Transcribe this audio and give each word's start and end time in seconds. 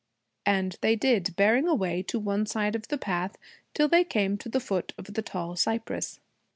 And 0.47 0.77
they 0.81 0.95
did, 0.95 1.35
bearing 1.35 1.67
away 1.67 2.01
to 2.01 2.17
one 2.17 2.47
side 2.47 2.75
of 2.75 2.87
the 2.87 2.97
path 2.97 3.37
till 3.75 3.87
they 3.87 4.03
came 4.03 4.35
to 4.39 4.49
the 4.49 4.59
foot 4.59 4.93
of 4.97 5.13
the 5.13 5.21
tall 5.21 5.55
cypress. 5.55 6.19